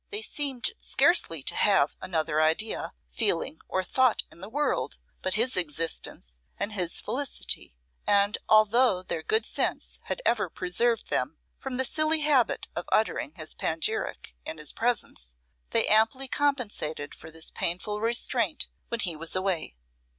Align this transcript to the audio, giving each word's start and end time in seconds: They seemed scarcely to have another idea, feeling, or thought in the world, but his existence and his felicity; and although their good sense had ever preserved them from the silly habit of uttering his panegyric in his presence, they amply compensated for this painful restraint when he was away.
They 0.09 0.23
seemed 0.23 0.71
scarcely 0.79 1.43
to 1.43 1.53
have 1.53 1.95
another 2.01 2.41
idea, 2.41 2.93
feeling, 3.11 3.59
or 3.67 3.83
thought 3.83 4.23
in 4.31 4.41
the 4.41 4.49
world, 4.49 4.97
but 5.21 5.35
his 5.35 5.55
existence 5.55 6.33
and 6.57 6.73
his 6.73 6.99
felicity; 6.99 7.75
and 8.07 8.39
although 8.49 9.03
their 9.03 9.21
good 9.21 9.45
sense 9.45 9.99
had 10.05 10.19
ever 10.25 10.49
preserved 10.49 11.11
them 11.11 11.37
from 11.59 11.77
the 11.77 11.85
silly 11.85 12.21
habit 12.21 12.67
of 12.75 12.89
uttering 12.91 13.35
his 13.35 13.53
panegyric 13.53 14.33
in 14.43 14.57
his 14.57 14.71
presence, 14.73 15.35
they 15.69 15.85
amply 15.85 16.27
compensated 16.27 17.13
for 17.13 17.29
this 17.29 17.51
painful 17.51 18.01
restraint 18.01 18.69
when 18.89 19.01
he 19.01 19.15
was 19.15 19.35
away. 19.35 19.75